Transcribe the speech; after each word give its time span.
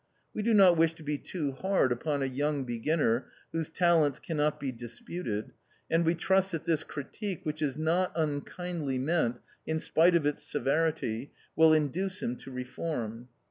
We 0.33 0.41
do 0.41 0.55
not 0.55 0.77
wish 0.77 0.95
to 0.95 1.03
be 1.03 1.19
too 1.19 1.51
hard 1.51 1.91
upon 1.91 2.23
a 2.23 2.25
young 2.25 2.63
beginner 2.63 3.27
whose 3.51 3.69
talents 3.69 4.17
cannot 4.17 4.59
be 4.59 4.71
disputed, 4.71 5.51
and 5.91 6.03
we 6.03 6.15
trust 6.15 6.53
that 6.53 6.65
this 6.65 6.81
critique, 6.81 7.41
which 7.43 7.61
is 7.61 7.77
not 7.77 8.11
unkindly 8.15 8.97
meant, 8.97 9.37
in 9.67 9.79
spite 9.79 10.15
of 10.15 10.25
its 10.25 10.41
severity, 10.41 11.33
will 11.55 11.71
induce 11.71 12.19
him 12.23 12.35
to 12.37 12.49
reform. 12.49 13.27